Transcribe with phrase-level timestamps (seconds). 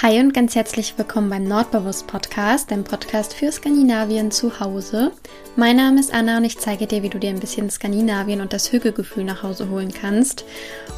[0.00, 5.10] Hi und ganz herzlich willkommen beim Nordbewusst Podcast, dem Podcast für Skandinavien zu Hause.
[5.56, 8.52] Mein Name ist Anna und ich zeige dir, wie du dir ein bisschen Skandinavien und
[8.52, 10.44] das Hügelgefühl nach Hause holen kannst.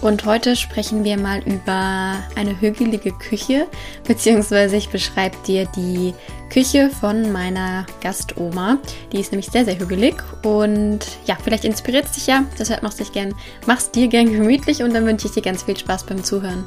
[0.02, 3.68] Und heute sprechen wir mal über eine hügelige Küche,
[4.06, 6.12] beziehungsweise ich beschreibe dir die
[6.52, 8.76] Küche von meiner Gastoma.
[9.12, 12.44] Die ist nämlich sehr, sehr hügelig und ja, vielleicht inspiriert es dich ja.
[12.58, 13.34] Deshalb machst dich gern,
[13.66, 16.66] mach's dir gern gemütlich und dann wünsche ich dir ganz viel Spaß beim Zuhören.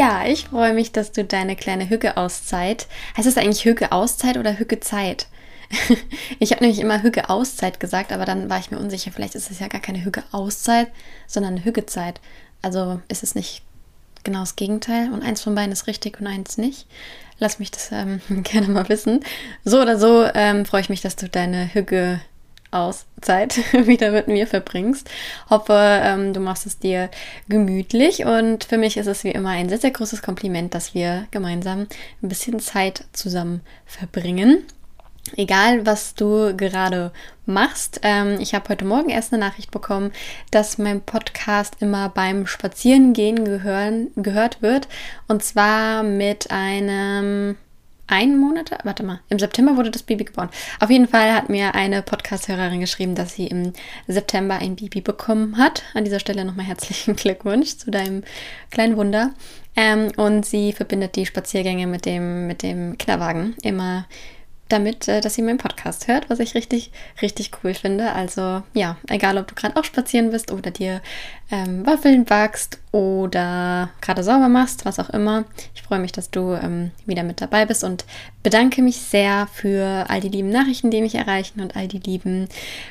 [0.00, 2.86] Ja, ich freue mich, dass du deine kleine Hücke-Auszeit.
[3.18, 5.26] Heißt das eigentlich Hücke-Auszeit oder Hücke-Zeit?
[6.38, 9.12] ich habe nämlich immer Hücke-Auszeit gesagt, aber dann war ich mir unsicher.
[9.12, 10.88] Vielleicht ist es ja gar keine Hücke-Auszeit,
[11.26, 12.18] sondern Hücke-Zeit.
[12.62, 13.60] Also ist es nicht
[14.24, 16.86] genau das Gegenteil und eins von beiden ist richtig und eins nicht.
[17.38, 19.20] Lass mich das ähm, gerne mal wissen.
[19.66, 22.22] So oder so ähm, freue ich mich, dass du deine Hücke
[22.70, 23.56] aus Zeit
[23.86, 25.08] wieder mit mir verbringst.
[25.48, 27.10] Hoffe, ähm, du machst es dir
[27.48, 31.26] gemütlich und für mich ist es wie immer ein sehr, sehr großes Kompliment, dass wir
[31.30, 31.86] gemeinsam
[32.22, 34.64] ein bisschen Zeit zusammen verbringen.
[35.36, 37.12] Egal, was du gerade
[37.46, 38.00] machst.
[38.02, 40.12] Ähm, ich habe heute Morgen erst eine Nachricht bekommen,
[40.50, 44.88] dass mein Podcast immer beim Spazierengehen gehören, gehört wird.
[45.28, 47.56] Und zwar mit einem
[48.10, 50.50] ein Monat, warte mal, im September wurde das Baby geboren.
[50.80, 53.72] Auf jeden Fall hat mir eine Podcast-Hörerin geschrieben, dass sie im
[54.08, 55.84] September ein Baby bekommen hat.
[55.94, 58.24] An dieser Stelle nochmal herzlichen Glückwunsch zu deinem
[58.70, 59.30] kleinen Wunder.
[59.76, 64.06] Ähm, und sie verbindet die Spaziergänge mit dem, mit dem Kinderwagen immer
[64.72, 66.90] damit, äh, dass sie meinen Podcast hört, was ich richtig,
[67.20, 68.12] richtig cool finde.
[68.12, 71.00] Also ja, egal ob du gerade auch spazieren bist oder dir
[71.50, 75.44] ähm, Waffeln backst oder gerade sauber machst, was auch immer.
[75.74, 78.04] Ich freue mich, dass du ähm, wieder mit dabei bist und
[78.42, 82.48] bedanke mich sehr für all die lieben Nachrichten, die mich erreichen und all die lieben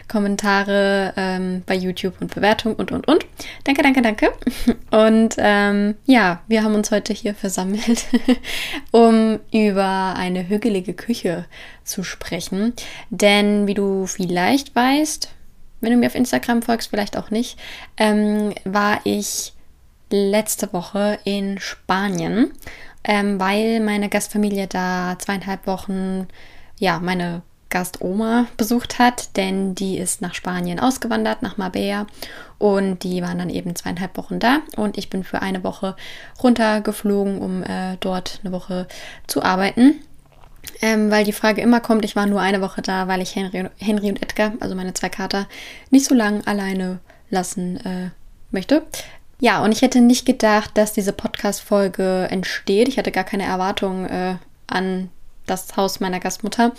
[0.08, 3.26] Kommentare ähm, bei YouTube und Bewertungen und, und, und.
[3.64, 4.32] Danke, danke, danke.
[4.92, 8.06] Und ähm, ja, wir haben uns heute hier versammelt,
[8.92, 11.46] um über eine hügelige Küche
[11.84, 12.74] zu sprechen.
[13.10, 15.30] Denn wie du vielleicht weißt,
[15.82, 17.58] wenn du mir auf Instagram folgst, vielleicht auch nicht,
[17.98, 19.54] ähm, war ich
[20.12, 22.52] letzte Woche in Spanien,
[23.04, 26.28] ähm, weil meine Gastfamilie da zweieinhalb Wochen,
[26.78, 32.08] ja, meine Gastoma besucht hat, denn die ist nach Spanien ausgewandert, nach Marbella
[32.58, 35.96] und die waren dann eben zweieinhalb Wochen da und ich bin für eine Woche
[36.42, 38.88] runtergeflogen, um äh, dort eine Woche
[39.28, 40.02] zu arbeiten.
[40.82, 43.70] Ähm, weil die Frage immer kommt, ich war nur eine Woche da, weil ich Henry,
[43.78, 45.48] Henry und Edgar, also meine zwei Kater,
[45.90, 47.00] nicht so lange alleine
[47.30, 48.10] lassen äh,
[48.52, 48.84] möchte.
[49.42, 52.88] Ja, und ich hätte nicht gedacht, dass diese Podcast-Folge entsteht.
[52.88, 54.36] Ich hatte gar keine Erwartungen äh,
[54.68, 55.10] an
[55.50, 56.74] das Haus meiner Gastmutter,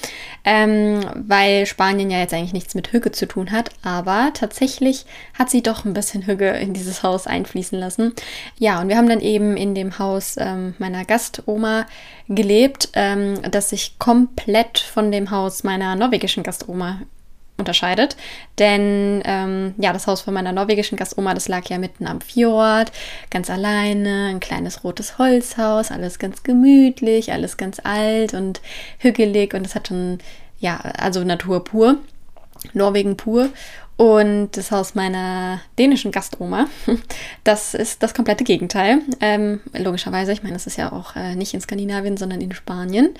[0.44, 5.06] ähm, weil Spanien ja jetzt eigentlich nichts mit Hüge zu tun hat, aber tatsächlich
[5.38, 8.14] hat sie doch ein bisschen Hüge in dieses Haus einfließen lassen.
[8.58, 11.86] Ja, und wir haben dann eben in dem Haus ähm, meiner Gastoma
[12.28, 17.00] gelebt, ähm, das sich komplett von dem Haus meiner norwegischen Gastoma
[17.60, 18.16] unterscheidet.
[18.58, 22.90] Denn ähm, ja, das Haus von meiner norwegischen Gastoma, das lag ja mitten am Fjord,
[23.30, 28.60] ganz alleine, ein kleines rotes Holzhaus, alles ganz gemütlich, alles ganz alt und
[28.98, 30.18] hügelig und es hat schon,
[30.58, 31.98] ja, also Natur pur,
[32.72, 33.50] Norwegen pur.
[34.00, 36.68] Und das Haus meiner dänischen Gastoma,
[37.44, 39.00] das ist das komplette Gegenteil.
[39.20, 43.10] Ähm, logischerweise, ich meine, das ist ja auch äh, nicht in Skandinavien, sondern in Spanien.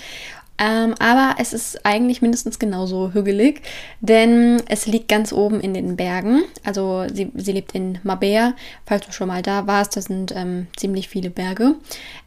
[0.63, 3.63] Ähm, aber es ist eigentlich mindestens genauso hügelig,
[4.01, 6.43] denn es liegt ganz oben in den Bergen.
[6.65, 8.55] Also sie, sie lebt in Mabea.
[8.85, 11.77] Falls du schon mal da warst, das sind ähm, ziemlich viele Berge.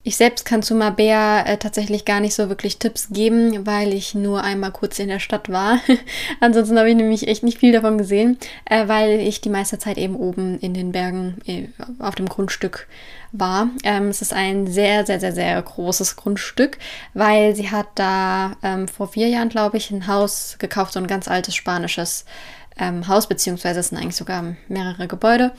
[0.05, 4.13] Ich selbst kann zu Mabea äh, tatsächlich gar nicht so wirklich Tipps geben, weil ich
[4.13, 5.79] nur einmal kurz in der Stadt war.
[6.41, 9.97] Ansonsten habe ich nämlich echt nicht viel davon gesehen, äh, weil ich die meiste Zeit
[9.97, 11.69] eben oben in den Bergen äh,
[11.99, 12.87] auf dem Grundstück
[13.31, 13.69] war.
[13.85, 16.79] Ähm, es ist ein sehr, sehr, sehr, sehr großes Grundstück,
[17.13, 21.07] weil sie hat da ähm, vor vier Jahren, glaube ich, ein Haus gekauft, so ein
[21.07, 22.25] ganz altes spanisches
[22.77, 25.53] ähm, Haus, beziehungsweise es sind eigentlich sogar mehrere Gebäude.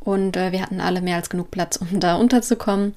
[0.00, 2.92] Und äh, wir hatten alle mehr als genug Platz, um da unterzukommen.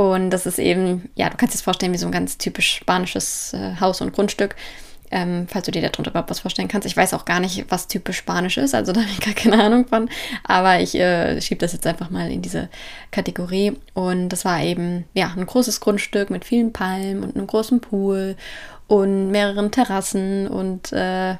[0.00, 2.76] Und das ist eben, ja, du kannst dir das vorstellen wie so ein ganz typisch
[2.76, 4.56] spanisches äh, Haus und Grundstück.
[5.10, 6.86] Ähm, falls du dir darunter überhaupt was vorstellen kannst.
[6.86, 9.62] Ich weiß auch gar nicht, was typisch Spanisch ist, also da habe ich gar keine
[9.62, 10.08] Ahnung von.
[10.44, 12.70] Aber ich äh, schiebe das jetzt einfach mal in diese
[13.10, 13.76] Kategorie.
[13.92, 18.36] Und das war eben, ja, ein großes Grundstück mit vielen Palmen und einem großen Pool
[18.86, 21.36] und mehreren Terrassen und äh,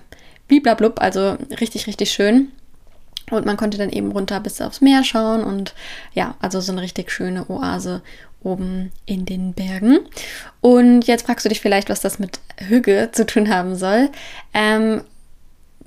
[0.49, 2.49] bliblablub, also richtig, richtig schön.
[3.31, 5.75] Und man konnte dann eben runter bis aufs Meer schauen und
[6.13, 8.03] ja, also so eine richtig schöne Oase
[8.43, 9.99] oben in den Bergen.
[10.61, 14.09] Und jetzt fragst du dich vielleicht, was das mit Hüge zu tun haben soll.
[14.55, 15.03] Ähm,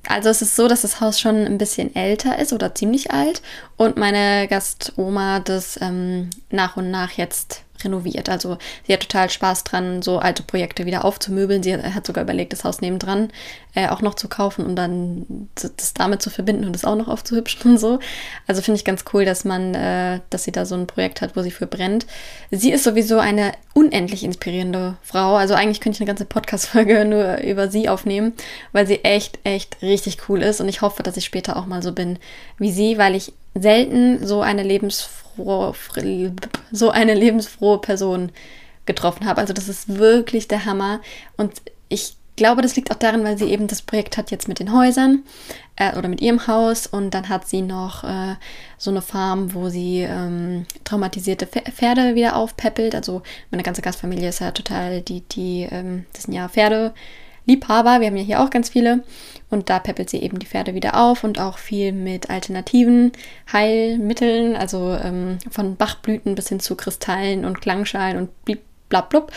[0.07, 3.41] also es ist so, dass das Haus schon ein bisschen älter ist oder ziemlich alt
[3.77, 8.29] und meine Gastoma das ähm, nach und nach jetzt renoviert.
[8.29, 11.63] Also sie hat total Spaß dran, so alte Projekte wieder aufzumöbeln.
[11.63, 13.29] Sie hat sogar überlegt, das Haus nebendran
[13.75, 17.07] äh, auch noch zu kaufen und dann das damit zu verbinden und es auch noch
[17.07, 17.99] aufzuhübschen und so.
[18.47, 21.35] Also finde ich ganz cool, dass man, äh, dass sie da so ein Projekt hat,
[21.35, 22.05] wo sie für brennt.
[22.51, 25.35] Sie ist sowieso eine unendlich inspirierende Frau.
[25.35, 28.33] Also eigentlich könnte ich eine ganze Podcast-Folge nur über sie aufnehmen,
[28.71, 31.81] weil sie echt, echt richtig cool ist und ich hoffe, dass ich später auch mal
[31.81, 32.19] so bin
[32.57, 35.22] wie sie, weil ich selten so eine lebensfrohe
[36.71, 38.31] so eine lebensfrohe Person
[38.85, 39.41] getroffen habe.
[39.41, 41.01] Also das ist wirklich der Hammer.
[41.37, 44.59] Und ich glaube, das liegt auch daran, weil sie eben das Projekt hat jetzt mit
[44.59, 45.23] den Häusern
[45.75, 48.35] äh, oder mit ihrem Haus und dann hat sie noch äh,
[48.77, 52.95] so eine Farm, wo sie ähm, traumatisierte Pferde wieder aufpäppelt.
[52.95, 53.21] Also
[53.51, 56.93] meine ganze Gastfamilie ist ja total die, die, ähm, das sind ja Pferde.
[57.45, 57.99] Liebhaber.
[57.99, 59.03] Wir haben ja hier auch ganz viele.
[59.49, 63.11] Und da peppelt sie eben die Pferde wieder auf und auch viel mit alternativen
[63.51, 68.29] Heilmitteln, also ähm, von Bachblüten bis hin zu Kristallen und Klangschalen und
[68.89, 69.27] blablabla.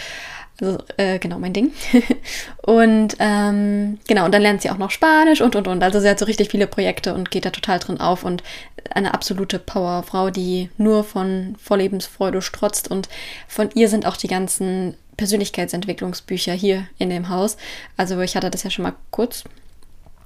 [0.61, 1.73] Also äh, genau mein Ding.
[2.63, 5.83] und ähm, genau, und dann lernt sie auch noch Spanisch und und und.
[5.83, 8.43] Also sie hat so richtig viele Projekte und geht da total drin auf und
[8.91, 13.09] eine absolute Powerfrau, die nur von Vorlebensfreude strotzt und
[13.49, 17.57] von ihr sind auch die ganzen Persönlichkeitsentwicklungsbücher hier in dem Haus.
[17.97, 19.45] Also ich hatte das ja schon mal kurz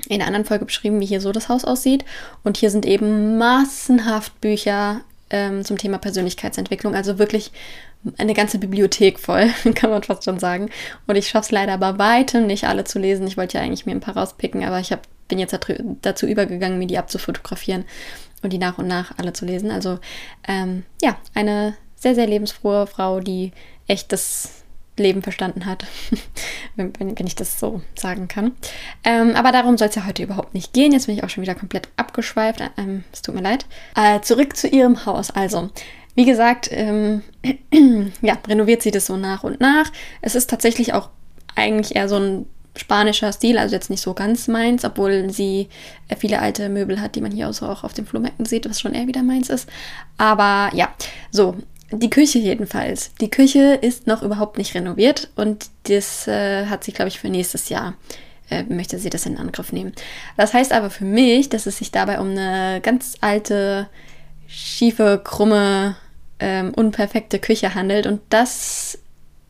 [0.08, 2.04] in einer anderen Folge beschrieben, wie hier so das Haus aussieht.
[2.42, 6.94] Und hier sind eben massenhaft Bücher ähm, zum Thema Persönlichkeitsentwicklung.
[6.94, 7.52] Also wirklich
[8.17, 10.70] eine ganze Bibliothek voll, kann man fast schon sagen.
[11.06, 13.26] Und ich schaffe es leider bei weitem nicht alle zu lesen.
[13.26, 15.58] Ich wollte ja eigentlich mir ein paar rauspicken, aber ich hab, bin jetzt
[16.02, 17.85] dazu übergegangen, mir die abzufotografieren
[18.43, 19.70] und die nach und nach alle zu lesen.
[19.70, 19.99] Also
[20.49, 23.52] ähm, ja, eine sehr, sehr lebensfrohe Frau, die
[23.87, 24.61] echt das
[24.97, 25.87] Leben verstanden hat,
[26.76, 28.52] wenn, wenn, ich das so sagen kann.
[29.05, 30.93] Ähm, aber darum soll es ja heute überhaupt nicht gehen.
[30.93, 32.61] Jetzt bin ich auch schon wieder komplett abgeschweift.
[32.76, 33.67] Ähm, es tut mir leid.
[33.97, 35.31] Äh, zurück zu ihrem Haus.
[35.31, 35.70] Also,
[36.20, 37.22] wie gesagt, ähm,
[38.20, 39.90] ja, renoviert sie das so nach und nach.
[40.20, 41.08] Es ist tatsächlich auch
[41.56, 42.46] eigentlich eher so ein
[42.76, 45.70] spanischer Stil, also jetzt nicht so ganz meins, obwohl sie
[46.19, 49.06] viele alte Möbel hat, die man hier auch auf den Flohmärkten sieht, was schon eher
[49.06, 49.67] wieder meins ist.
[50.19, 50.94] Aber ja,
[51.31, 51.56] so,
[51.90, 53.14] die Küche jedenfalls.
[53.23, 57.31] Die Küche ist noch überhaupt nicht renoviert und das äh, hat sie, glaube ich, für
[57.31, 57.94] nächstes Jahr
[58.50, 59.94] äh, möchte sie das in Angriff nehmen.
[60.37, 63.88] Das heißt aber für mich, dass es sich dabei um eine ganz alte,
[64.50, 65.96] schiefe, krumme,
[66.40, 68.98] ähm, unperfekte Küche handelt und das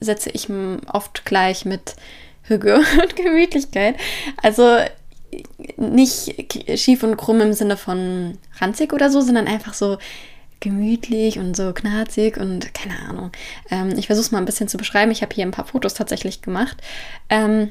[0.00, 0.48] setze ich
[0.92, 1.94] oft gleich mit
[2.42, 3.96] Hüge und Gemütlichkeit.
[4.42, 4.78] Also
[5.76, 6.34] nicht
[6.76, 9.98] schief und krumm im Sinne von ranzig oder so, sondern einfach so
[10.58, 13.32] gemütlich und so knarzig und keine Ahnung.
[13.70, 15.10] Ähm, ich versuche es mal ein bisschen zu beschreiben.
[15.10, 16.76] Ich habe hier ein paar Fotos tatsächlich gemacht.
[17.28, 17.70] Ähm,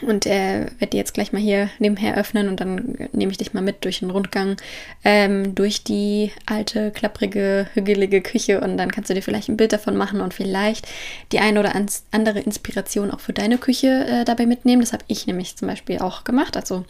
[0.00, 3.52] und äh, werde die jetzt gleich mal hier nebenher öffnen und dann nehme ich dich
[3.52, 4.56] mal mit durch den Rundgang
[5.04, 9.74] ähm, durch die alte, klapprige, hügelige Küche und dann kannst du dir vielleicht ein Bild
[9.74, 10.88] davon machen und vielleicht
[11.30, 11.74] die eine oder
[12.10, 14.80] andere Inspiration auch für deine Küche äh, dabei mitnehmen.
[14.80, 16.56] Das habe ich nämlich zum Beispiel auch gemacht.
[16.56, 16.84] Also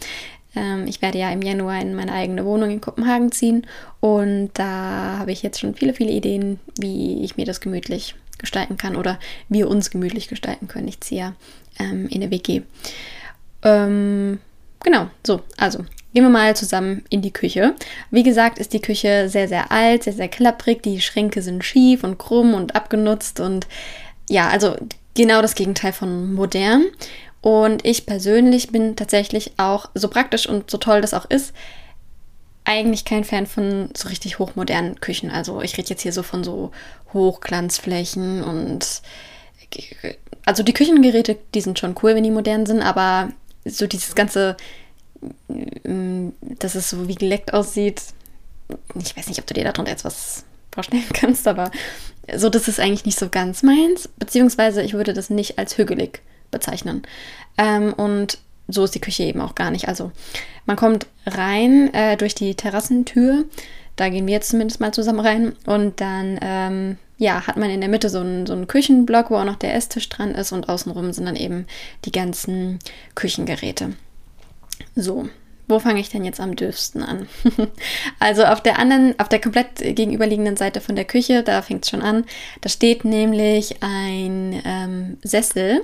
[0.55, 3.67] ähm, ich werde ja im Januar in meine eigene Wohnung in Kopenhagen ziehen
[3.99, 8.77] und da habe ich jetzt schon viele, viele Ideen, wie ich mir das gemütlich gestalten
[8.77, 9.19] kann oder
[9.49, 10.89] wir uns gemütlich gestalten können.
[10.89, 11.33] Ich ziehe ja
[11.81, 12.63] ähm, in der WG.
[13.63, 14.39] Ähm,
[14.85, 15.79] genau, so, also
[16.13, 17.75] gehen wir mal zusammen in die Küche.
[18.11, 20.83] Wie gesagt, ist die Küche sehr, sehr alt, sehr, sehr klapprig.
[20.83, 23.67] Die Schränke sind schief und krumm und abgenutzt und
[24.29, 24.77] ja, also
[25.15, 26.85] genau das Gegenteil von modern.
[27.41, 31.53] Und ich persönlich bin tatsächlich auch, so praktisch und so toll das auch ist,
[32.65, 35.31] eigentlich kein Fan von so richtig hochmodernen Küchen.
[35.31, 36.71] Also ich rede jetzt hier so von so
[37.13, 39.03] Hochglanzflächen und
[40.45, 43.31] also die Küchengeräte, die sind schon cool, wenn die modern sind, aber
[43.65, 44.57] so dieses ganze,
[45.85, 48.03] mm, dass es so wie geleckt aussieht,
[48.95, 51.71] ich weiß nicht, ob du dir darunter jetzt was vorstellen kannst, aber
[52.37, 56.23] so, das ist eigentlich nicht so ganz meins, beziehungsweise ich würde das nicht als hügelig
[56.51, 57.03] bezeichnen.
[57.59, 58.39] Ähm, und
[58.69, 59.89] so ist die Küche eben auch gar nicht.
[59.89, 60.13] Also
[60.67, 63.45] man kommt rein äh, durch die Terrassentür.
[63.97, 65.53] Da gehen wir jetzt zumindest mal zusammen rein.
[65.67, 69.37] Und dann ähm, ja, hat man in der Mitte so einen, so einen Küchenblock, wo
[69.37, 70.53] auch noch der Esstisch dran ist.
[70.53, 71.67] Und außenrum sind dann eben
[72.05, 72.79] die ganzen
[73.15, 73.95] Küchengeräte.
[74.97, 75.29] So,
[75.69, 77.29] wo fange ich denn jetzt am dürfsten an?
[78.19, 81.91] also auf der anderen, auf der komplett gegenüberliegenden Seite von der Küche, da fängt es
[81.91, 82.25] schon an.
[82.61, 85.83] Da steht nämlich ein ähm, Sessel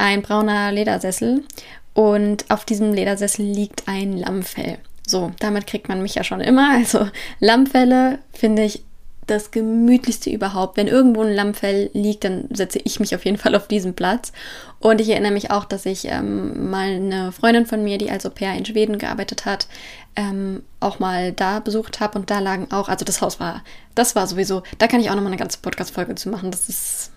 [0.00, 1.44] ein brauner Ledersessel
[1.94, 4.78] und auf diesem Ledersessel liegt ein Lammfell.
[5.06, 6.72] So, damit kriegt man mich ja schon immer.
[6.72, 7.08] Also
[7.40, 8.84] Lammfelle finde ich
[9.26, 10.76] das gemütlichste überhaupt.
[10.76, 14.32] Wenn irgendwo ein Lammfell liegt, dann setze ich mich auf jeden Fall auf diesen Platz.
[14.78, 18.26] Und ich erinnere mich auch, dass ich ähm, mal eine Freundin von mir, die als
[18.26, 19.68] Au pair in Schweden gearbeitet hat,
[20.16, 23.62] ähm, auch mal da besucht habe und da lagen auch, also das Haus war,
[23.94, 26.50] das war sowieso, da kann ich auch nochmal eine ganze Podcast-Folge zu machen.
[26.50, 27.12] Das ist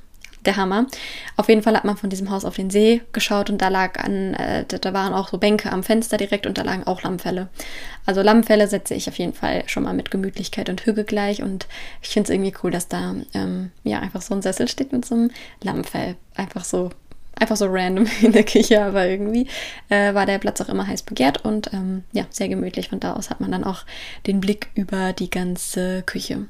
[0.46, 0.88] der Hammer.
[1.38, 4.00] Auf jeden Fall hat man von diesem Haus auf den See geschaut und da lag
[4.00, 7.50] an, äh, da waren auch so Bänke am Fenster direkt und da lagen auch Lammfälle.
[8.06, 11.68] Also Lammfälle setze ich auf jeden Fall schon mal mit Gemütlichkeit und Hüge gleich und
[12.02, 15.06] ich finde es irgendwie cool, dass da ähm, ja einfach so ein Sessel steht mit
[15.06, 15.32] so einem
[15.62, 16.16] Lammfell.
[16.36, 16.90] Einfach so
[17.40, 19.48] einfach so random in der Küche, aber irgendwie
[19.90, 22.90] äh, war der Platz auch immer heiß begehrt und ähm, ja, sehr gemütlich.
[22.90, 23.86] Von da aus hat man dann auch
[24.28, 26.46] den Blick über die ganze Küche.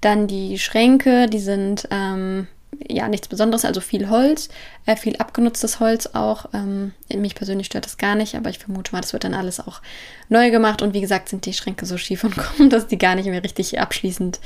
[0.00, 2.46] Dann die Schränke, die sind ähm,
[2.88, 4.48] ja, nichts Besonderes, also viel Holz,
[4.86, 6.46] äh, viel abgenutztes Holz auch.
[6.52, 9.60] Ähm, mich persönlich stört das gar nicht, aber ich vermute mal, das wird dann alles
[9.60, 9.80] auch
[10.28, 10.82] neu gemacht.
[10.82, 13.42] Und wie gesagt, sind die Schränke so schief und krumm, dass die gar nicht mehr
[13.42, 14.40] richtig abschließend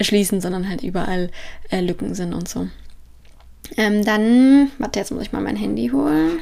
[0.00, 1.30] schließen, sondern halt überall
[1.70, 2.68] äh, Lücken sind und so.
[3.76, 6.40] Ähm, dann, warte, jetzt muss ich mal mein Handy holen.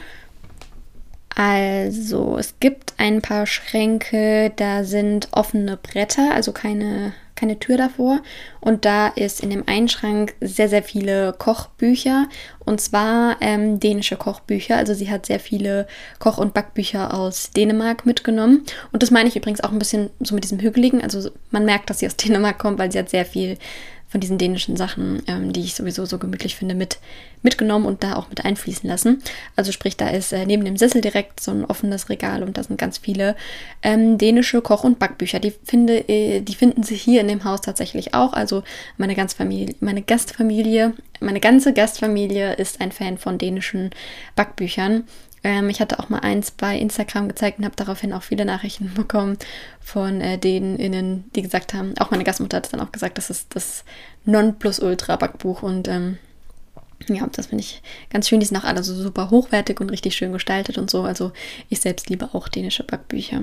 [1.35, 8.21] Also, es gibt ein paar Schränke, da sind offene Bretter, also keine keine Tür davor.
[8.61, 12.27] Und da ist in dem einen Schrank sehr, sehr viele Kochbücher.
[12.65, 14.77] Und zwar ähm, dänische Kochbücher.
[14.77, 15.87] Also sie hat sehr viele
[16.19, 18.65] Koch- und Backbücher aus Dänemark mitgenommen.
[18.93, 21.03] Und das meine ich übrigens auch ein bisschen so mit diesem Hügeligen.
[21.03, 23.57] Also man merkt, dass sie aus Dänemark kommt, weil sie hat sehr viel
[24.09, 26.99] von diesen dänischen Sachen, ähm, die ich sowieso so gemütlich finde, mit,
[27.43, 29.23] mitgenommen und da auch mit einfließen lassen.
[29.55, 32.63] Also sprich, da ist äh, neben dem Sessel direkt so ein offenes Regal und da
[32.63, 33.37] sind ganz viele
[33.83, 35.41] ähm, dänische Koch- und Backbücher.
[35.41, 38.33] Die, finde, äh, die finden sich hier in dem Haus tatsächlich auch.
[38.33, 38.63] Also
[38.97, 43.91] meine, ganz Familie, meine Gastfamilie, meine ganze Gastfamilie ist ein Fan von dänischen
[44.37, 45.05] Backbüchern.
[45.45, 48.93] Ähm, ich hatte auch mal eins bei Instagram gezeigt und habe daraufhin auch viele Nachrichten
[48.97, 49.39] bekommen
[49.81, 53.31] von äh, denen innen, die gesagt haben, auch meine Gastmutter hat dann auch gesagt, das
[53.31, 53.85] ist das
[54.25, 56.19] Nonplusultra-Backbuch und ähm,
[57.07, 57.81] ja, das finde ich
[58.11, 58.41] ganz schön.
[58.41, 61.03] Die sind auch alle so super hochwertig und richtig schön gestaltet und so.
[61.03, 61.33] Also
[61.69, 63.43] ich selbst liebe auch dänische Backbücher.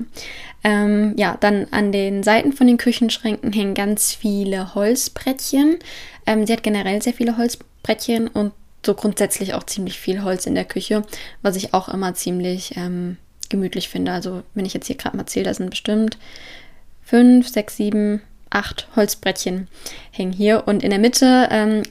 [0.64, 5.80] Ähm, ja, dann an den Seiten von den Küchenschränken hängen ganz viele Holzbrettchen.
[6.26, 8.52] Ähm, sie hat generell sehr viele Holzbrettchen und
[8.86, 11.04] so grundsätzlich auch ziemlich viel Holz in der Küche,
[11.42, 13.18] was ich auch immer ziemlich ähm,
[13.50, 14.12] gemütlich finde.
[14.12, 16.18] Also wenn ich jetzt hier gerade mal zähle, da sind bestimmt
[17.04, 18.22] fünf, sechs, sieben,
[18.56, 19.68] acht Holzbrettchen
[20.12, 20.64] hängen hier.
[20.66, 21.84] Und in der Mitte ähm,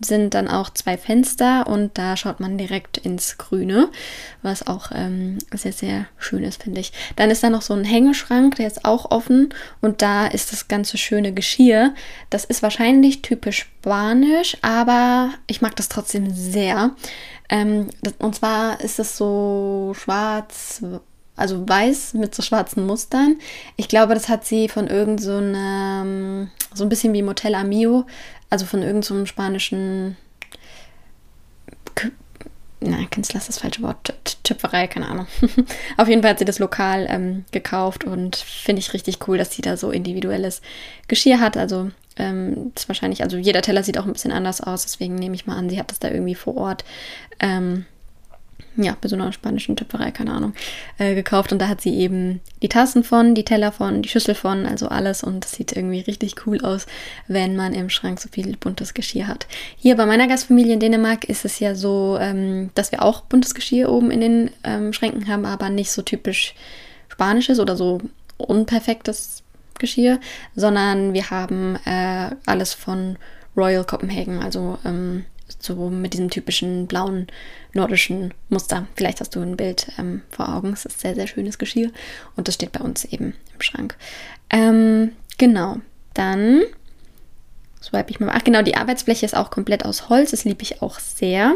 [0.00, 3.88] sind dann auch zwei Fenster und da schaut man direkt ins Grüne,
[4.42, 6.92] was auch ähm, sehr, sehr schön ist, finde ich.
[7.16, 10.68] Dann ist da noch so ein Hängeschrank, der ist auch offen und da ist das
[10.68, 11.94] ganze schöne Geschirr.
[12.30, 16.92] Das ist wahrscheinlich typisch spanisch, aber ich mag das trotzdem sehr.
[17.48, 20.82] Ähm, und zwar ist es so schwarz,
[21.38, 23.36] also weiß mit so schwarzen Mustern.
[23.76, 28.06] Ich glaube, das hat sie von irgend so einem, so ein bisschen wie Motel Amio,
[28.50, 30.16] also von irgendeinem so spanischen
[32.80, 34.14] Nein, Künstler ist das falsche Wort,
[34.44, 35.26] Töpferei, keine Ahnung.
[35.96, 39.52] Auf jeden Fall hat sie das lokal ähm, gekauft und finde ich richtig cool, dass
[39.52, 40.62] sie da so individuelles
[41.08, 41.56] Geschirr hat.
[41.56, 45.34] Also ähm, ist wahrscheinlich, also jeder Teller sieht auch ein bisschen anders aus, deswegen nehme
[45.34, 46.84] ich mal an, sie hat das da irgendwie vor Ort
[47.40, 47.84] ähm,
[48.82, 50.54] ja, bei so einer spanischen Töpferei, keine Ahnung,
[50.98, 51.52] äh, gekauft.
[51.52, 54.88] Und da hat sie eben die Tassen von, die Teller von, die Schüssel von, also
[54.88, 55.22] alles.
[55.22, 56.86] Und das sieht irgendwie richtig cool aus,
[57.26, 59.46] wenn man im Schrank so viel buntes Geschirr hat.
[59.76, 63.54] Hier bei meiner Gastfamilie in Dänemark ist es ja so, ähm, dass wir auch buntes
[63.54, 66.54] Geschirr oben in den ähm, Schränken haben, aber nicht so typisch
[67.08, 68.00] spanisches oder so
[68.36, 69.42] unperfektes
[69.78, 70.20] Geschirr,
[70.54, 73.16] sondern wir haben äh, alles von
[73.56, 75.24] Royal Copenhagen, also ähm,
[75.58, 77.26] so mit diesem typischen blauen
[77.78, 78.86] nordischen Muster.
[78.96, 80.72] Vielleicht hast du ein Bild ähm, vor Augen.
[80.72, 81.90] Es ist sehr, sehr schönes Geschirr
[82.36, 83.96] und das steht bei uns eben im Schrank.
[84.50, 85.78] Ähm, genau,
[86.14, 86.62] dann
[87.82, 88.32] swipe ich mal.
[88.34, 90.32] Ach genau, die Arbeitsfläche ist auch komplett aus Holz.
[90.32, 91.54] Das liebe ich auch sehr.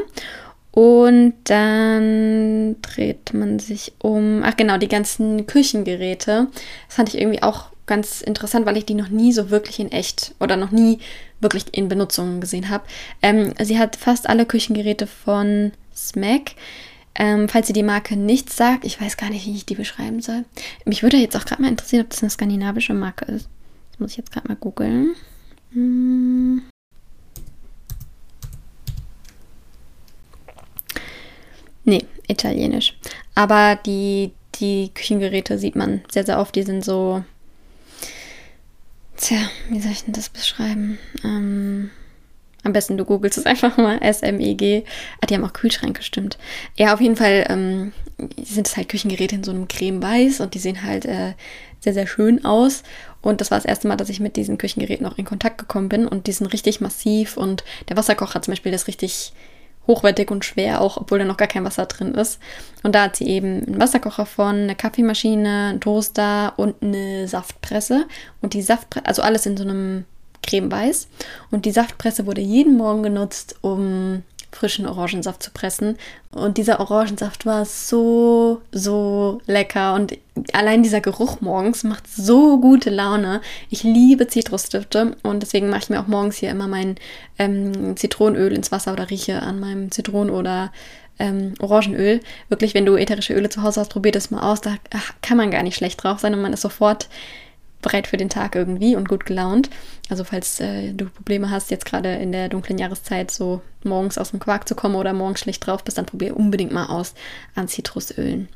[0.71, 4.43] Und dann dreht man sich um.
[4.45, 6.49] Ach genau, die ganzen Küchengeräte.
[6.87, 9.93] Das fand ich irgendwie auch ganz interessant, weil ich die noch nie so wirklich in
[9.93, 11.01] echt oder noch nie
[11.41, 12.85] wirklich in Benutzung gesehen habe.
[13.21, 16.53] Ähm, sie hat fast alle Küchengeräte von Smack.
[17.15, 20.23] Ähm, falls ihr die Marke nicht sagt, ich weiß gar nicht, wie ich die beschreiben
[20.23, 20.45] soll.
[20.87, 23.49] Mich würde jetzt auch gerade mal interessieren, ob das eine skandinavische Marke ist.
[23.91, 25.15] Das muss ich jetzt gerade mal googeln.
[25.73, 26.63] Hm.
[31.85, 32.97] Nee, italienisch.
[33.35, 36.55] Aber die, die Küchengeräte sieht man sehr, sehr oft.
[36.55, 37.25] Die sind so
[39.23, 40.99] Tja, wie soll ich denn das beschreiben?
[41.23, 41.91] Ähm,
[42.65, 44.85] Am besten du googelst es einfach mal, S-M-E-G.
[45.21, 46.39] Ah, die haben auch Kühlschränke, stimmt.
[46.77, 47.93] Ja, auf jeden Fall ähm,
[48.43, 51.35] sind es halt Küchengeräte in so einem Creme-Weiß und die sehen halt äh,
[51.81, 52.83] sehr, sehr schön aus.
[53.21, 55.89] Und das war das erste Mal, dass ich mit diesen Küchengeräten auch in Kontakt gekommen
[55.89, 56.07] bin.
[56.07, 57.37] Und die sind richtig massiv.
[57.37, 59.33] Und der Wasserkocher zum Beispiel, ist richtig
[59.87, 62.39] hochwertig und schwer, auch obwohl da noch gar kein Wasser drin ist.
[62.83, 68.07] Und da hat sie eben einen Wasserkocher von, eine Kaffeemaschine, einen Toaster und eine Saftpresse.
[68.41, 70.05] Und die Saftpresse, also alles in so einem
[70.43, 71.09] cremeweiß.
[71.51, 74.23] Und die Saftpresse wurde jeden Morgen genutzt, um
[74.53, 75.97] frischen Orangensaft zu pressen.
[76.31, 79.95] Und dieser Orangensaft war so, so lecker.
[79.95, 80.19] Und
[80.53, 83.41] allein dieser Geruch morgens macht so gute Laune.
[83.71, 86.97] Ich liebe Zitrusdüfte und deswegen mache ich mir auch morgens hier immer mein
[87.39, 90.71] ähm, Zitronenöl ins Wasser oder rieche an meinem Zitronen- oder
[91.19, 92.21] ähm, Orangenöl.
[92.49, 94.61] Wirklich, wenn du ätherische Öle zu Hause hast, probier das mal aus.
[94.61, 94.77] Da
[95.23, 97.09] kann man gar nicht schlecht drauf sein und man ist sofort
[97.83, 99.71] bereit für den Tag irgendwie und gut gelaunt.
[100.09, 104.31] Also falls äh, du Probleme hast, jetzt gerade in der dunklen Jahreszeit so morgens aus
[104.31, 107.15] dem Quark zu kommen oder morgens schlecht drauf bist, dann probier unbedingt mal aus
[107.55, 108.49] an Zitrusölen.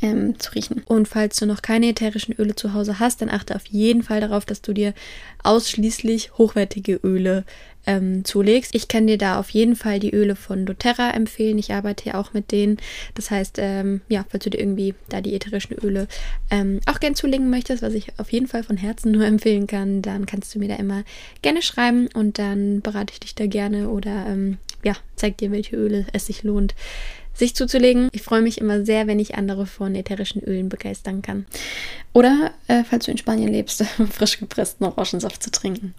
[0.00, 0.82] Ähm, zu riechen.
[0.86, 4.20] Und falls du noch keine ätherischen Öle zu Hause hast, dann achte auf jeden Fall
[4.20, 4.94] darauf, dass du dir
[5.42, 7.44] ausschließlich hochwertige Öle
[7.88, 8.74] ähm, zulegst.
[8.74, 11.58] Ich kann dir da auf jeden Fall die Öle von doTERRA empfehlen.
[11.58, 12.76] Ich arbeite ja auch mit denen.
[13.14, 16.06] Das heißt, ähm, ja, falls du dir irgendwie da die ätherischen Öle
[16.50, 20.02] ähm, auch gern zulegen möchtest, was ich auf jeden Fall von Herzen nur empfehlen kann,
[20.02, 21.02] dann kannst du mir da immer
[21.40, 25.76] gerne schreiben und dann berate ich dich da gerne oder ähm, ja, zeig dir, welche
[25.76, 26.74] Öle es sich lohnt
[27.38, 28.08] sich zuzulegen.
[28.12, 31.46] Ich freue mich immer sehr, wenn ich andere von ätherischen Ölen begeistern kann.
[32.14, 35.94] Oder, äh, falls du in Spanien lebst, frisch gepressten Orangensaft zu trinken.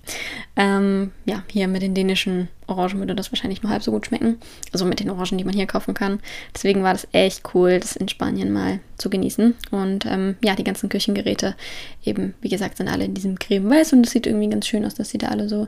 [0.55, 4.39] Ähm, ja, hier mit den dänischen Orangen würde das wahrscheinlich nur halb so gut schmecken.
[4.73, 6.19] Also mit den Orangen, die man hier kaufen kann.
[6.53, 9.55] Deswegen war das echt cool, das in Spanien mal zu genießen.
[9.71, 11.55] Und ähm, ja, die ganzen Küchengeräte
[12.03, 14.95] eben, wie gesagt, sind alle in diesem Creme-Weiß und es sieht irgendwie ganz schön aus,
[14.95, 15.67] dass sie da alle so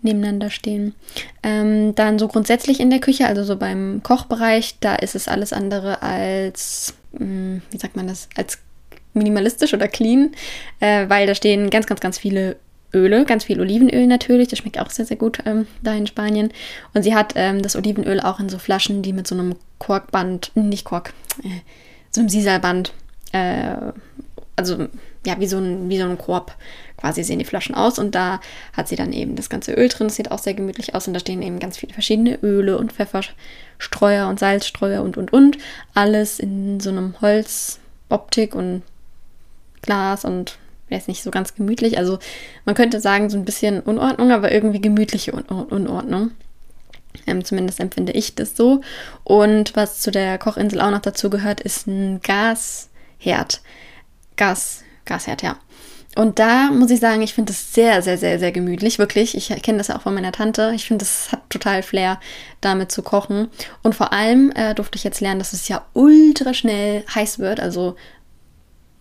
[0.00, 0.94] nebeneinander stehen.
[1.42, 5.52] Ähm, dann so grundsätzlich in der Küche, also so beim Kochbereich, da ist es alles
[5.52, 8.58] andere als, mh, hm, wie sagt man das, als
[9.14, 10.32] minimalistisch oder clean,
[10.80, 12.56] äh, weil da stehen ganz, ganz, ganz viele
[12.94, 16.52] Öle, ganz viel Olivenöl natürlich, das schmeckt auch sehr, sehr gut ähm, da in Spanien.
[16.94, 20.52] Und sie hat ähm, das Olivenöl auch in so Flaschen, die mit so einem Korkband,
[20.54, 21.48] nicht Kork, äh,
[22.10, 22.92] so einem Sisalband,
[23.32, 23.76] äh,
[24.56, 24.88] also
[25.24, 26.56] ja, wie so, ein, wie so ein Korb
[26.96, 27.98] quasi sehen die Flaschen aus.
[27.98, 28.40] Und da
[28.72, 31.06] hat sie dann eben das ganze Öl drin, das sieht auch sehr gemütlich aus.
[31.06, 35.58] Und da stehen eben ganz viele verschiedene Öle und Pfefferstreuer und Salzstreuer und, und, und.
[35.94, 38.82] Alles in so einem Holzoptik und
[39.82, 41.98] Glas und wäre es nicht so ganz gemütlich.
[41.98, 42.18] Also
[42.64, 46.30] man könnte sagen, so ein bisschen Unordnung, aber irgendwie gemütliche Un Unordnung.
[47.26, 48.80] Ähm, zumindest empfinde ich das so.
[49.24, 53.60] Und was zu der Kochinsel auch noch dazu gehört, ist ein Gasherd.
[54.36, 55.58] Gas, Gasherd, ja.
[56.14, 59.34] Und da muss ich sagen, ich finde das sehr, sehr, sehr, sehr gemütlich, wirklich.
[59.34, 60.72] Ich kenne das ja auch von meiner Tante.
[60.74, 62.20] Ich finde, das hat total Flair,
[62.60, 63.48] damit zu kochen.
[63.82, 67.60] Und vor allem äh, durfte ich jetzt lernen, dass es ja ultra schnell heiß wird.
[67.60, 67.96] Also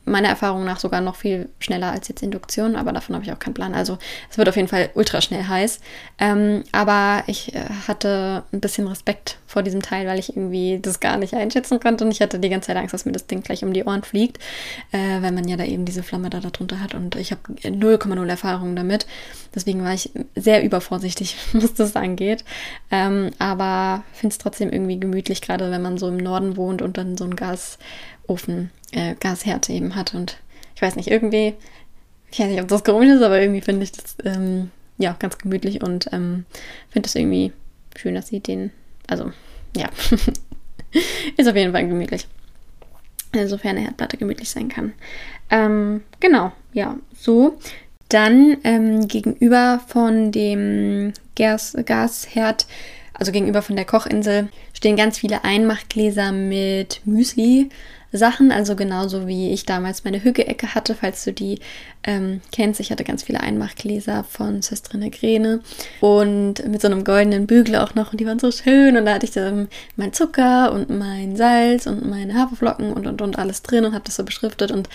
[0.05, 3.39] meiner Erfahrung nach sogar noch viel schneller als jetzt Induktion, aber davon habe ich auch
[3.39, 3.75] keinen Plan.
[3.75, 3.97] Also
[4.29, 5.79] es wird auf jeden Fall ultra schnell heiß.
[6.17, 10.99] Ähm, aber ich äh, hatte ein bisschen Respekt vor diesem Teil, weil ich irgendwie das
[10.99, 13.43] gar nicht einschätzen konnte und ich hatte die ganze Zeit Angst, dass mir das Ding
[13.43, 14.39] gleich um die Ohren fliegt,
[14.91, 18.27] äh, weil man ja da eben diese Flamme da drunter hat und ich habe 0,0
[18.27, 19.05] Erfahrung damit.
[19.53, 22.43] Deswegen war ich sehr übervorsichtig, was das angeht.
[22.89, 26.97] Ähm, aber finde es trotzdem irgendwie gemütlich, gerade wenn man so im Norden wohnt und
[26.97, 27.35] dann so ein
[28.31, 30.13] Gasofen äh, Gasherd eben hat.
[30.13, 30.37] Und
[30.75, 31.53] ich weiß nicht, irgendwie,
[32.31, 35.37] ich weiß nicht, ob das komisch ist, aber irgendwie finde ich das ähm, ja ganz
[35.37, 36.45] gemütlich und ähm,
[36.89, 37.51] finde es irgendwie
[37.95, 38.71] schön, dass sie den,
[39.07, 39.31] also
[39.75, 39.89] ja,
[41.37, 42.27] ist auf jeden Fall gemütlich.
[43.33, 44.93] Insofern eine Herdplatte gemütlich sein kann.
[45.49, 47.57] Ähm, genau, ja, so.
[48.09, 52.67] Dann ähm, gegenüber von dem Gas Gasherd,
[53.13, 57.69] also gegenüber von der Kochinsel, stehen ganz viele Einmachgläser mit Müsli,
[58.11, 61.59] Sachen, also genauso wie ich damals meine Hügge-Ecke hatte, falls du die
[62.03, 62.79] ähm, kennst.
[62.79, 65.61] Ich hatte ganz viele Einmachgläser von Sestrine Grene
[66.01, 69.13] und mit so einem goldenen Bügel auch noch und die waren so schön und da
[69.13, 73.61] hatte ich dann mein Zucker und mein Salz und meine Haferflocken und und und alles
[73.61, 74.89] drin und habe das so beschriftet und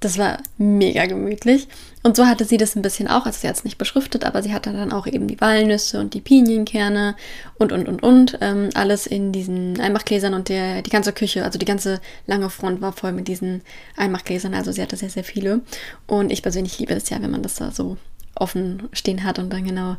[0.00, 1.68] das war mega gemütlich.
[2.02, 4.42] Und so hatte sie das ein bisschen auch, also sie hat es nicht beschriftet, aber
[4.42, 7.14] sie hatte dann auch eben die Walnüsse und die Pinienkerne
[7.58, 8.38] und, und, und, und.
[8.40, 12.80] Ähm, alles in diesen Einmachgläsern und der, die ganze Küche, also die ganze lange Front
[12.80, 13.60] war voll mit diesen
[13.96, 14.54] Einmachgläsern.
[14.54, 15.60] Also sie hatte sehr, sehr viele.
[16.06, 17.98] Und ich persönlich liebe es ja, wenn man das da so
[18.34, 19.96] offen stehen hat und dann genau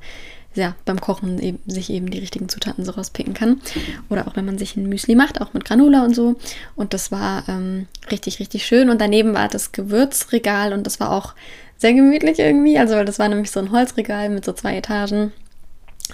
[0.54, 3.62] ja, beim Kochen eben, sich eben die richtigen Zutaten so rauspicken kann.
[4.10, 6.36] Oder auch wenn man sich ein Müsli macht, auch mit Granola und so.
[6.76, 8.90] Und das war ähm, richtig, richtig schön.
[8.90, 11.34] Und daneben war das Gewürzregal und das war auch
[11.78, 12.78] sehr gemütlich irgendwie.
[12.78, 15.32] Also, weil das war nämlich so ein Holzregal mit so zwei Etagen.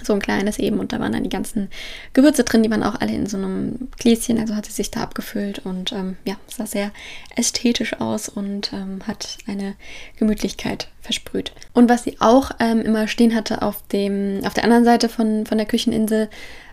[0.04, 1.68] So ein kleines eben und da waren dann die ganzen
[2.12, 5.00] Gewürze drin, die waren auch alle in so einem Gläschen, also hat sie sich da
[5.00, 6.92] abgefüllt und ähm, ja, sah sehr
[7.36, 9.74] ästhetisch aus und ähm, hat eine
[10.18, 11.52] Gemütlichkeit versprüht.
[11.72, 15.46] Und was sie auch ähm, immer stehen hatte auf dem, auf der anderen Seite von,
[15.46, 16.28] von der Kücheninsel,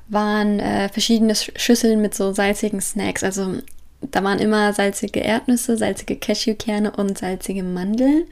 [0.08, 3.24] waren äh, verschiedene Schüsseln mit so salzigen Snacks.
[3.24, 3.56] Also
[4.02, 8.26] da waren immer salzige Erdnüsse, salzige Cashewkerne und salzige Mandeln.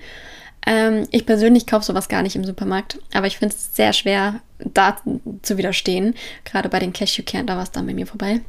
[0.65, 4.41] Ähm, ich persönlich kaufe sowas gar nicht im Supermarkt, aber ich finde es sehr schwer,
[4.59, 4.97] da
[5.41, 6.15] zu widerstehen.
[6.45, 8.41] Gerade bei den Cashewkernen, da war es dann bei mir vorbei.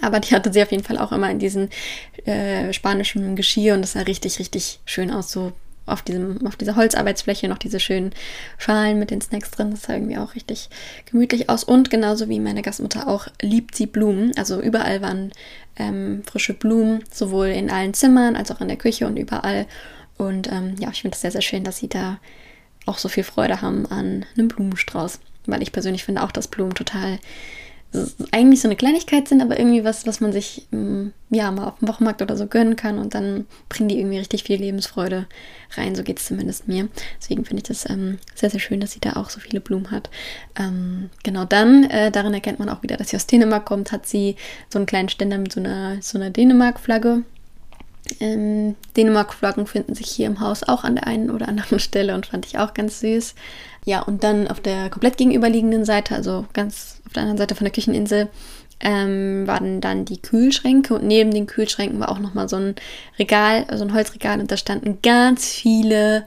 [0.00, 1.68] Aber die hatte sie auf jeden Fall auch immer in diesem
[2.24, 5.32] äh, spanischen Geschirr und das sah richtig, richtig schön aus.
[5.32, 5.52] So
[5.86, 8.12] auf, diesem, auf dieser Holzarbeitsfläche noch diese schönen
[8.58, 9.70] Schalen mit den Snacks drin.
[9.70, 10.68] Das sah irgendwie auch richtig
[11.10, 11.64] gemütlich aus.
[11.64, 14.32] Und genauso wie meine Gastmutter auch liebt sie Blumen.
[14.36, 15.32] Also überall waren
[15.76, 19.66] ähm, frische Blumen, sowohl in allen Zimmern als auch in der Küche und überall.
[20.18, 22.18] Und ähm, ja, ich finde es sehr, sehr schön, dass sie da
[22.86, 25.20] auch so viel Freude haben an einem Blumenstrauß.
[25.46, 27.18] Weil ich persönlich finde auch, dass Blumen total
[28.32, 31.78] eigentlich so eine Kleinigkeit sind, aber irgendwie was, was man sich mm, ja mal auf
[31.78, 35.26] dem Wochenmarkt oder so gönnen kann und dann bringen die irgendwie richtig viel Lebensfreude
[35.74, 35.94] rein.
[35.94, 36.88] So geht es zumindest mir.
[37.18, 39.90] Deswegen finde ich das ähm, sehr, sehr schön, dass sie da auch so viele Blumen
[39.90, 40.10] hat.
[40.58, 44.06] Ähm, genau dann, äh, darin erkennt man auch wieder, dass sie aus Dänemark kommt, hat
[44.06, 44.36] sie
[44.68, 47.22] so einen kleinen Ständer mit so einer, so einer Dänemark-Flagge
[48.20, 52.26] ähm, Dänemark-Flaggen finden sich hier im Haus auch an der einen oder anderen Stelle und
[52.26, 53.34] fand ich auch ganz süß.
[53.84, 57.64] Ja, und dann auf der komplett gegenüberliegenden Seite, also ganz auf der anderen Seite von
[57.64, 58.28] der Kücheninsel,
[58.80, 62.76] ähm, waren dann die Kühlschränke und neben den Kühlschränken war auch nochmal so ein
[63.18, 66.26] Regal, so ein Holzregal und da standen ganz viele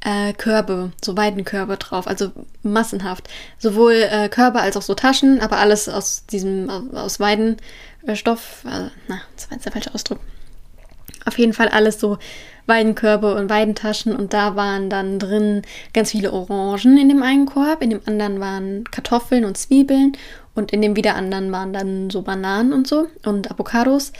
[0.00, 2.32] äh, Körbe, so Weidenkörbe drauf, also
[2.62, 3.28] massenhaft.
[3.58, 9.20] Sowohl äh, Körbe als auch so Taschen, aber alles aus diesem, aus Weidenstoff, äh, na,
[9.36, 10.18] das war jetzt der falsche Ausdruck
[11.24, 12.18] auf jeden Fall alles so
[12.66, 17.82] Weidenkörbe und Weidentaschen und da waren dann drin ganz viele Orangen in dem einen Korb,
[17.82, 20.16] in dem anderen waren Kartoffeln und Zwiebeln
[20.54, 24.12] und in dem wieder anderen waren dann so Bananen und so und Avocados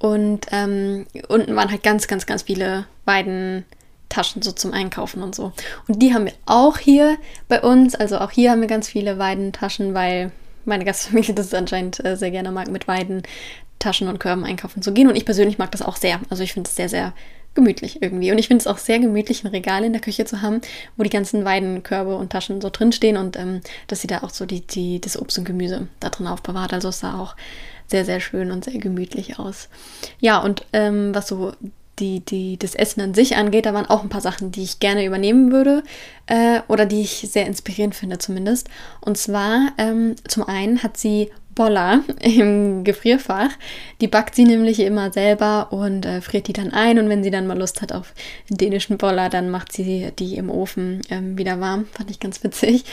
[0.00, 5.52] und ähm, unten waren halt ganz, ganz, ganz viele Weidentaschen so zum Einkaufen und so.
[5.88, 7.18] Und die haben wir auch hier
[7.48, 10.32] bei uns, also auch hier haben wir ganz viele Weidentaschen, weil
[10.64, 13.22] meine Gastfamilie das anscheinend äh, sehr gerne mag, mit Weiden
[13.80, 15.08] Taschen und Körben einkaufen zu gehen.
[15.08, 16.20] Und ich persönlich mag das auch sehr.
[16.30, 17.12] Also ich finde es sehr, sehr
[17.54, 18.30] gemütlich irgendwie.
[18.30, 20.60] Und ich finde es auch sehr gemütlich, ein Regal in der Küche zu haben,
[20.96, 24.46] wo die ganzen Weidenkörbe und Taschen so drinstehen und ähm, dass sie da auch so
[24.46, 26.72] die, die, das Obst und Gemüse da drin aufbewahrt.
[26.72, 27.34] Also es sah auch
[27.88, 29.68] sehr, sehr schön und sehr gemütlich aus.
[30.20, 31.52] Ja, und ähm, was so
[31.98, 34.78] die, die, das Essen an sich angeht, da waren auch ein paar Sachen, die ich
[34.78, 35.82] gerne übernehmen würde
[36.26, 38.68] äh, oder die ich sehr inspirierend finde zumindest.
[39.00, 43.50] Und zwar ähm, zum einen hat sie Boller im Gefrierfach.
[44.00, 46.98] Die backt sie nämlich immer selber und äh, friert die dann ein.
[46.98, 48.14] Und wenn sie dann mal Lust hat auf
[48.48, 51.86] dänischen Boller, dann macht sie die im Ofen ähm, wieder warm.
[51.92, 52.84] Fand ich ganz witzig.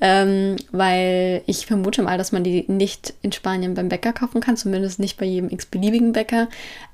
[0.00, 4.56] Ähm, weil ich vermute mal, dass man die nicht in Spanien beim Bäcker kaufen kann.
[4.56, 6.48] Zumindest nicht bei jedem x-beliebigen Bäcker.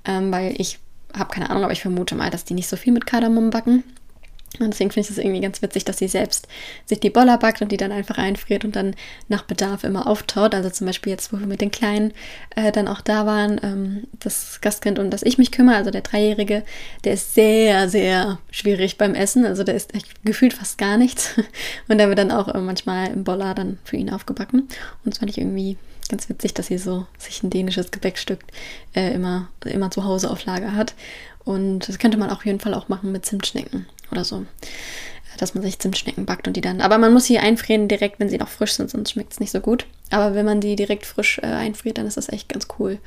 [0.04, 0.78] Ähm, weil ich
[1.16, 3.84] habe keine Ahnung, aber ich vermute mal, dass die nicht so viel mit Kardamom backen.
[4.58, 6.46] Und deswegen finde ich es irgendwie ganz witzig, dass sie selbst
[6.84, 8.94] sich die Boller backt und die dann einfach einfriert und dann
[9.28, 10.54] nach Bedarf immer auftaut.
[10.54, 12.12] Also zum Beispiel jetzt, wo wir mit den Kleinen
[12.54, 16.02] äh, dann auch da waren, ähm, das Gastkind und dass ich mich kümmere, also der
[16.02, 16.64] Dreijährige,
[17.04, 19.46] der ist sehr, sehr schwierig beim Essen.
[19.46, 19.92] Also der ist
[20.24, 21.34] gefühlt fast gar nichts.
[21.88, 24.60] Und der wird dann auch äh, manchmal im Boller dann für ihn aufgebacken.
[24.60, 24.70] Und
[25.04, 25.76] das fand ich irgendwie
[26.08, 28.40] ganz witzig, dass sie so sich ein dänisches Gebäckstück
[28.94, 30.94] äh, immer, immer zu Hause auf Lager hat.
[31.44, 34.46] Und das könnte man auf jeden Fall auch machen mit Zimtschnecken oder so.
[35.38, 36.80] Dass man sich Zimtschnecken backt und die dann.
[36.80, 39.50] Aber man muss sie einfrieren direkt, wenn sie noch frisch sind, sonst schmeckt es nicht
[39.50, 39.86] so gut.
[40.10, 42.98] Aber wenn man die direkt frisch äh, einfriert, dann ist das echt ganz cool.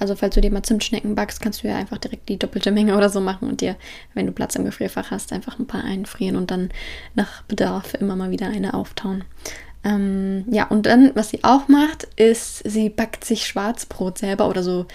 [0.00, 2.96] Also falls du dir mal Zimtschnecken backst, kannst du ja einfach direkt die doppelte Menge
[2.96, 3.76] oder so machen und dir,
[4.14, 6.70] wenn du Platz im Gefrierfach hast, einfach ein paar einfrieren und dann
[7.14, 9.24] nach Bedarf immer mal wieder eine auftauen.
[9.84, 14.62] Ähm, ja, und dann, was sie auch macht, ist, sie backt sich Schwarzbrot selber oder
[14.62, 14.86] so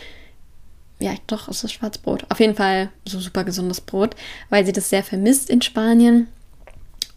[0.99, 2.25] ja, doch, es ist Schwarzbrot.
[2.29, 4.15] Auf jeden Fall so super gesundes Brot,
[4.49, 6.27] weil sie das sehr vermisst in Spanien.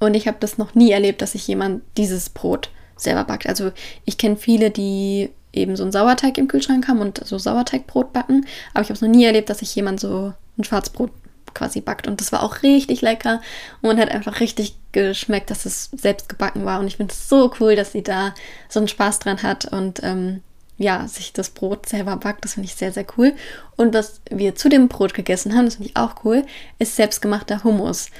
[0.00, 3.46] Und ich habe das noch nie erlebt, dass sich jemand dieses Brot selber backt.
[3.46, 3.72] Also
[4.04, 8.46] ich kenne viele, die eben so einen Sauerteig im Kühlschrank haben und so Sauerteigbrot backen.
[8.74, 11.10] Aber ich habe es noch nie erlebt, dass sich jemand so ein Schwarzbrot
[11.54, 12.06] quasi backt.
[12.06, 13.40] Und das war auch richtig lecker
[13.80, 16.80] und hat einfach richtig geschmeckt, dass es selbst gebacken war.
[16.80, 18.34] Und ich finde es so cool, dass sie da
[18.68, 20.42] so einen Spaß dran hat und ähm,
[20.78, 22.44] ja, sich das Brot selber backt.
[22.44, 23.34] Das finde ich sehr, sehr cool.
[23.76, 26.44] Und was wir zu dem Brot gegessen haben, das finde ich auch cool,
[26.78, 28.10] ist selbstgemachter Hummus.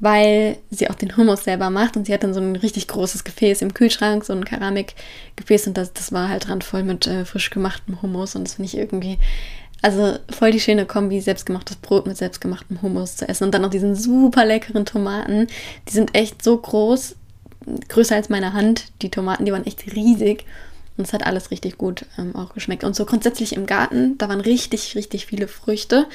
[0.00, 3.22] Weil sie auch den Hummus selber macht und sie hat dann so ein richtig großes
[3.22, 7.50] Gefäß im Kühlschrank, so ein Keramikgefäß und das, das war halt randvoll mit äh, frisch
[7.50, 9.18] gemachtem Hummus und das finde ich irgendwie,
[9.82, 13.68] also voll die schöne Kombi, selbstgemachtes Brot mit selbstgemachtem Hummus zu essen und dann noch
[13.68, 15.48] diesen super leckeren Tomaten.
[15.86, 17.16] Die sind echt so groß,
[17.88, 18.92] größer als meine Hand.
[19.02, 20.46] Die Tomaten, die waren echt riesig.
[21.00, 22.84] Und es hat alles richtig gut ähm, auch geschmeckt.
[22.84, 26.06] Und so grundsätzlich im Garten, da waren richtig, richtig viele Früchte.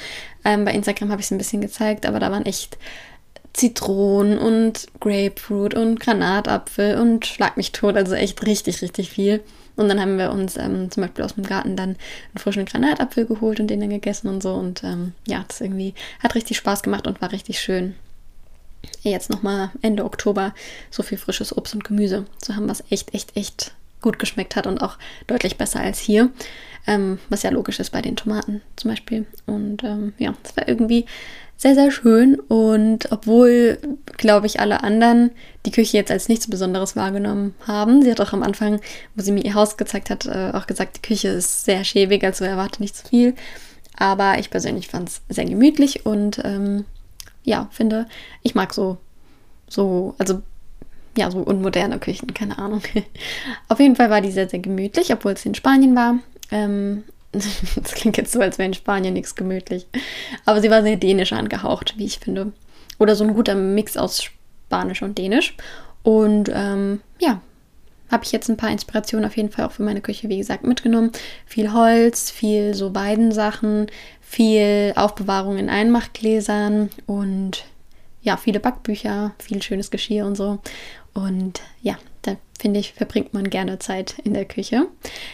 [0.44, 2.78] Ähm, bei Instagram habe ich es ein bisschen gezeigt, aber da waren echt
[3.52, 7.96] Zitronen und Grapefruit und Granatapfel und Schlag mich tot.
[7.96, 9.42] Also echt richtig, richtig viel.
[9.74, 13.26] Und dann haben wir uns ähm, zum Beispiel aus dem Garten dann einen frischen Granatapfel
[13.26, 14.54] geholt und den dann gegessen und so.
[14.54, 17.96] Und ähm, ja, das irgendwie hat richtig Spaß gemacht und war richtig schön.
[19.02, 20.54] Jetzt nochmal Ende Oktober
[20.92, 24.66] so viel frisches Obst und Gemüse zu haben, was echt, echt, echt gut geschmeckt hat
[24.66, 26.30] und auch deutlich besser als hier.
[26.88, 29.26] Ähm, was ja logisch ist bei den Tomaten zum Beispiel.
[29.46, 31.04] Und ähm, ja, das war irgendwie
[31.56, 32.38] sehr, sehr schön.
[32.38, 33.78] Und obwohl,
[34.16, 35.30] glaube ich, alle anderen
[35.64, 38.80] die Küche jetzt als nichts Besonderes wahrgenommen haben, sie hat auch am Anfang,
[39.14, 42.22] wo sie mir ihr Haus gezeigt hat, äh, auch gesagt, die Küche ist sehr schäbig,
[42.24, 43.34] also erwarte nicht zu viel.
[43.96, 46.84] Aber ich persönlich fand es sehr gemütlich und ähm,
[47.44, 48.06] ja, finde,
[48.42, 48.98] ich mag so,
[49.68, 50.42] so, also
[51.16, 52.82] ja, so unmoderne Küchen, keine Ahnung.
[53.68, 56.18] Auf jeden Fall war die sehr, sehr gemütlich, obwohl es in Spanien war.
[56.50, 59.86] Ähm, das klingt jetzt so, als wäre in Spanien nichts gemütlich.
[60.44, 62.52] Aber sie war sehr dänisch angehaucht, wie ich finde.
[62.98, 65.56] Oder so ein guter Mix aus Spanisch und Dänisch.
[66.02, 67.40] Und ähm, ja,
[68.10, 70.64] habe ich jetzt ein paar Inspirationen auf jeden Fall auch für meine Küche, wie gesagt,
[70.64, 71.10] mitgenommen.
[71.44, 73.88] Viel Holz, viel so Weidensachen,
[74.20, 77.64] viel Aufbewahrung in Einmachgläsern und
[78.22, 80.58] ja, viele Backbücher, viel schönes Geschirr und so.
[81.16, 84.86] Und ja, da finde ich, verbringt man gerne Zeit in der Küche.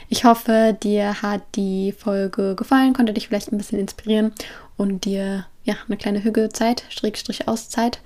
[0.09, 4.33] Ich hoffe, dir hat die Folge gefallen, konnte dich vielleicht ein bisschen inspirieren
[4.77, 7.99] und dir ja eine kleine Hügelzeit, Strickstrich Auszeit,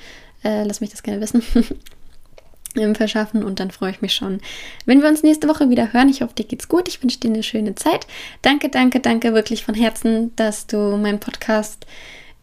[0.43, 1.43] äh, lass mich das gerne wissen,
[2.95, 4.41] verschaffen und dann freue ich mich schon,
[4.87, 6.09] wenn wir uns nächste Woche wieder hören.
[6.09, 6.89] Ich hoffe, dir geht's gut.
[6.89, 8.07] Ich wünsche dir eine schöne Zeit.
[8.41, 11.87] Danke, danke, danke wirklich von Herzen, dass du meinen Podcast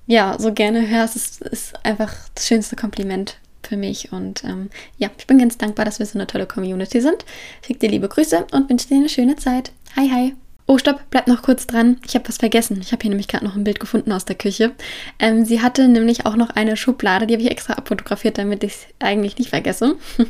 [0.06, 1.16] ja so gerne hörst.
[1.16, 4.12] Es ist einfach das schönste Kompliment für mich.
[4.12, 7.26] Und ähm, ja, ich bin ganz dankbar, dass wir so eine tolle Community sind.
[7.66, 9.72] Schick dir liebe Grüße und wünsche dir eine schöne Zeit.
[9.96, 10.34] Hi, hi.
[10.66, 11.98] Oh, stopp, bleib noch kurz dran.
[12.06, 12.80] Ich habe was vergessen.
[12.82, 14.72] Ich habe hier nämlich gerade noch ein Bild gefunden aus der Küche.
[15.20, 18.72] Ähm, sie hatte nämlich auch noch eine Schublade, die habe ich extra abfotografiert, damit ich
[18.72, 19.96] es eigentlich nicht vergesse.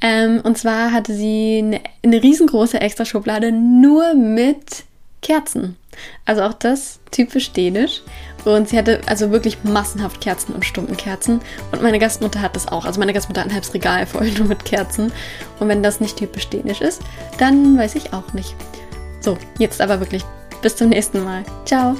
[0.00, 4.84] ähm, und zwar hatte sie eine, eine riesengroße extra Schublade nur mit
[5.22, 5.76] Kerzen.
[6.24, 8.02] Also auch das typisch dänisch.
[8.44, 11.40] Und sie hatte also wirklich massenhaft Kerzen und Stumpenkerzen.
[11.72, 12.84] Und meine Gastmutter hat das auch.
[12.84, 15.12] Also meine Gastmutter hat ein halbes Regal voll nur mit Kerzen.
[15.58, 17.02] Und wenn das nicht typisch dänisch ist,
[17.38, 18.54] dann weiß ich auch nicht.
[19.20, 20.24] So, jetzt aber wirklich.
[20.62, 21.44] Bis zum nächsten Mal.
[21.64, 21.96] Ciao.